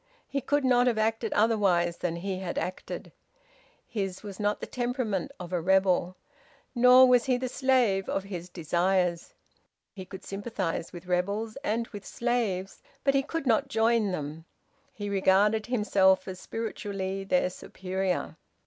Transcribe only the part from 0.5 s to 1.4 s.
not have acted